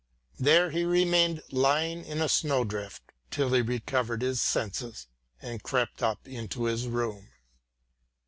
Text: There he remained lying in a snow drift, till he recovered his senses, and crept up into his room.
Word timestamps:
There 0.39 0.71
he 0.71 0.83
remained 0.83 1.43
lying 1.51 2.03
in 2.05 2.21
a 2.23 2.27
snow 2.27 2.63
drift, 2.63 3.03
till 3.29 3.53
he 3.53 3.61
recovered 3.61 4.23
his 4.23 4.41
senses, 4.41 5.05
and 5.39 5.61
crept 5.61 6.01
up 6.01 6.27
into 6.27 6.63
his 6.63 6.87
room. 6.87 7.29